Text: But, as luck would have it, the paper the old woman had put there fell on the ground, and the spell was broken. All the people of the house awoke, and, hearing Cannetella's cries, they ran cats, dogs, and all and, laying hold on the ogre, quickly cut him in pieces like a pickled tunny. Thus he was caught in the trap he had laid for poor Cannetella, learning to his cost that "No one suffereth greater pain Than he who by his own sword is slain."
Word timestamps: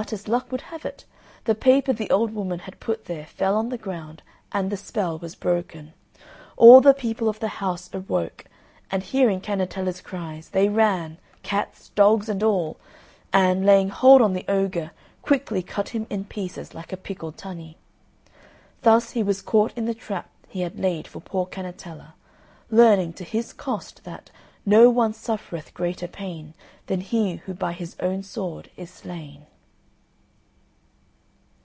But, 0.00 0.10
as 0.10 0.26
luck 0.26 0.50
would 0.50 0.62
have 0.62 0.86
it, 0.86 1.04
the 1.44 1.54
paper 1.54 1.92
the 1.92 2.08
old 2.08 2.32
woman 2.32 2.60
had 2.60 2.80
put 2.80 3.04
there 3.04 3.26
fell 3.26 3.58
on 3.58 3.68
the 3.68 3.76
ground, 3.76 4.22
and 4.50 4.70
the 4.72 4.76
spell 4.78 5.18
was 5.18 5.34
broken. 5.34 5.92
All 6.56 6.80
the 6.80 6.94
people 6.94 7.28
of 7.28 7.40
the 7.40 7.48
house 7.60 7.90
awoke, 7.92 8.46
and, 8.90 9.02
hearing 9.02 9.42
Cannetella's 9.42 10.00
cries, 10.00 10.48
they 10.48 10.70
ran 10.70 11.18
cats, 11.42 11.90
dogs, 11.90 12.30
and 12.30 12.42
all 12.42 12.78
and, 13.34 13.66
laying 13.66 13.90
hold 13.90 14.22
on 14.22 14.32
the 14.32 14.46
ogre, 14.48 14.92
quickly 15.20 15.62
cut 15.62 15.90
him 15.90 16.06
in 16.08 16.24
pieces 16.24 16.72
like 16.72 16.90
a 16.94 16.96
pickled 16.96 17.36
tunny. 17.36 17.76
Thus 18.80 19.10
he 19.10 19.22
was 19.22 19.42
caught 19.42 19.76
in 19.76 19.84
the 19.84 19.92
trap 19.92 20.30
he 20.48 20.62
had 20.62 20.80
laid 20.80 21.06
for 21.06 21.20
poor 21.20 21.44
Cannetella, 21.44 22.14
learning 22.70 23.12
to 23.12 23.24
his 23.24 23.52
cost 23.52 24.04
that 24.04 24.30
"No 24.64 24.88
one 24.88 25.12
suffereth 25.12 25.74
greater 25.74 26.08
pain 26.08 26.54
Than 26.86 27.02
he 27.02 27.36
who 27.44 27.52
by 27.52 27.74
his 27.74 27.94
own 28.00 28.22
sword 28.22 28.70
is 28.78 28.88
slain." 28.90 29.44